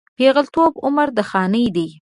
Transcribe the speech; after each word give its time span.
پېغلتوب 0.17 0.73
عمر 0.85 1.07
د 1.17 1.19
خانۍ 1.29 1.65
دی 1.75 1.87